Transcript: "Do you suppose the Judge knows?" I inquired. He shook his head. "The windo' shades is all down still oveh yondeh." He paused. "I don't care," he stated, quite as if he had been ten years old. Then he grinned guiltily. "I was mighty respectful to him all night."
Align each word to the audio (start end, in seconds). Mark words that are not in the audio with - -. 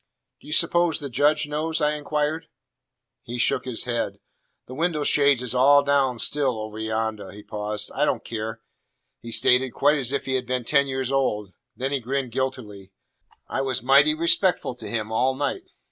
"Do 0.39 0.47
you 0.47 0.53
suppose 0.53 0.97
the 0.99 1.11
Judge 1.11 1.47
knows?" 1.47 1.79
I 1.79 1.91
inquired. 1.91 2.47
He 3.21 3.37
shook 3.37 3.65
his 3.65 3.83
head. 3.83 4.17
"The 4.65 4.73
windo' 4.73 5.03
shades 5.03 5.43
is 5.43 5.53
all 5.53 5.83
down 5.83 6.17
still 6.17 6.57
oveh 6.59 6.87
yondeh." 6.87 7.31
He 7.33 7.43
paused. 7.43 7.91
"I 7.93 8.03
don't 8.05 8.25
care," 8.25 8.61
he 9.19 9.31
stated, 9.31 9.73
quite 9.75 9.99
as 9.99 10.11
if 10.11 10.25
he 10.25 10.33
had 10.33 10.47
been 10.47 10.65
ten 10.65 10.87
years 10.87 11.11
old. 11.11 11.53
Then 11.75 11.91
he 11.91 11.99
grinned 11.99 12.31
guiltily. 12.31 12.91
"I 13.47 13.61
was 13.61 13.83
mighty 13.83 14.15
respectful 14.15 14.73
to 14.73 14.89
him 14.89 15.11
all 15.11 15.35
night." 15.35 15.69